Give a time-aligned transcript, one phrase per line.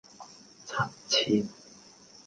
[0.65, 0.73] 七
[1.07, 1.45] 千